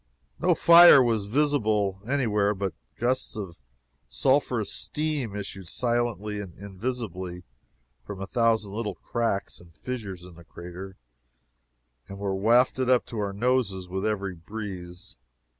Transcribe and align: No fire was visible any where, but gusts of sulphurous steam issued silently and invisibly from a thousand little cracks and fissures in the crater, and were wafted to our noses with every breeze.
No 0.39 0.55
fire 0.55 0.99
was 1.03 1.25
visible 1.25 2.01
any 2.07 2.25
where, 2.25 2.55
but 2.55 2.73
gusts 2.97 3.35
of 3.37 3.59
sulphurous 4.09 4.73
steam 4.73 5.35
issued 5.35 5.67
silently 5.67 6.39
and 6.39 6.57
invisibly 6.57 7.43
from 8.03 8.19
a 8.19 8.25
thousand 8.25 8.73
little 8.73 8.95
cracks 8.95 9.59
and 9.59 9.75
fissures 9.75 10.25
in 10.25 10.33
the 10.33 10.43
crater, 10.43 10.97
and 12.07 12.17
were 12.17 12.33
wafted 12.33 12.87
to 13.05 13.19
our 13.19 13.31
noses 13.31 13.87
with 13.87 14.03
every 14.03 14.33
breeze. 14.33 15.17